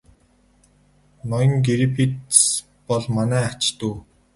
Ноён 1.29 1.53
Грифитс 1.67 2.39
бол 2.87 3.03
манай 3.17 3.43
ач 3.51 3.63
дүү. 3.79 3.97